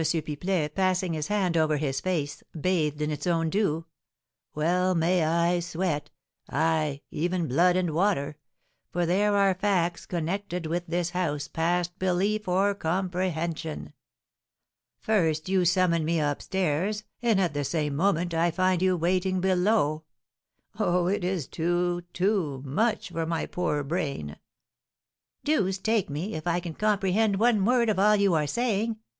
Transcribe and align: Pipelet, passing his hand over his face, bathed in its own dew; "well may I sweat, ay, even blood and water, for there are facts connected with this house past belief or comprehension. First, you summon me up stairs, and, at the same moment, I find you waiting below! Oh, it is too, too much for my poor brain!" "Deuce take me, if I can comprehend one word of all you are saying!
Pipelet, 0.01 0.73
passing 0.73 1.13
his 1.13 1.27
hand 1.27 1.55
over 1.55 1.77
his 1.77 2.01
face, 2.01 2.41
bathed 2.59 3.03
in 3.03 3.11
its 3.11 3.27
own 3.27 3.51
dew; 3.51 3.85
"well 4.55 4.95
may 4.95 5.23
I 5.23 5.59
sweat, 5.59 6.09
ay, 6.49 7.01
even 7.11 7.47
blood 7.47 7.75
and 7.75 7.91
water, 7.91 8.35
for 8.91 9.05
there 9.05 9.35
are 9.35 9.53
facts 9.53 10.07
connected 10.07 10.65
with 10.65 10.87
this 10.87 11.11
house 11.11 11.47
past 11.47 11.99
belief 11.99 12.47
or 12.47 12.73
comprehension. 12.73 13.93
First, 14.97 15.47
you 15.49 15.65
summon 15.65 16.03
me 16.03 16.19
up 16.19 16.41
stairs, 16.41 17.03
and, 17.21 17.39
at 17.39 17.53
the 17.53 17.63
same 17.63 17.95
moment, 17.95 18.33
I 18.33 18.49
find 18.49 18.81
you 18.81 18.97
waiting 18.97 19.39
below! 19.39 20.01
Oh, 20.79 21.05
it 21.05 21.23
is 21.23 21.45
too, 21.45 22.01
too 22.11 22.63
much 22.65 23.09
for 23.09 23.27
my 23.27 23.45
poor 23.45 23.83
brain!" 23.83 24.37
"Deuce 25.43 25.77
take 25.77 26.09
me, 26.09 26.33
if 26.33 26.47
I 26.47 26.59
can 26.59 26.73
comprehend 26.73 27.35
one 27.37 27.63
word 27.63 27.87
of 27.87 27.99
all 27.99 28.15
you 28.15 28.33
are 28.33 28.47
saying! 28.47 28.97